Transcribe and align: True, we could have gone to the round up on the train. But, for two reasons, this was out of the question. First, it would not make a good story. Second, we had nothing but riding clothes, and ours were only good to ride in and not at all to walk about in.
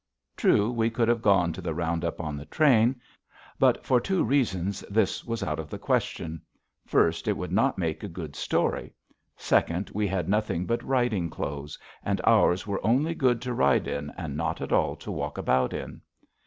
True, 0.35 0.71
we 0.71 0.89
could 0.89 1.07
have 1.09 1.21
gone 1.21 1.53
to 1.53 1.61
the 1.61 1.75
round 1.75 2.03
up 2.03 2.19
on 2.19 2.35
the 2.35 2.45
train. 2.45 2.99
But, 3.59 3.85
for 3.85 4.01
two 4.01 4.23
reasons, 4.23 4.81
this 4.89 5.23
was 5.23 5.43
out 5.43 5.59
of 5.59 5.69
the 5.69 5.77
question. 5.77 6.41
First, 6.87 7.27
it 7.27 7.37
would 7.37 7.51
not 7.51 7.77
make 7.77 8.01
a 8.01 8.07
good 8.07 8.35
story. 8.35 8.95
Second, 9.37 9.91
we 9.93 10.07
had 10.07 10.27
nothing 10.27 10.65
but 10.65 10.81
riding 10.83 11.29
clothes, 11.29 11.77
and 12.03 12.19
ours 12.23 12.65
were 12.65 12.83
only 12.83 13.13
good 13.13 13.43
to 13.43 13.53
ride 13.53 13.87
in 13.87 14.09
and 14.17 14.35
not 14.35 14.59
at 14.59 14.73
all 14.73 14.95
to 14.95 15.11
walk 15.11 15.37
about 15.37 15.71
in. 15.71 16.01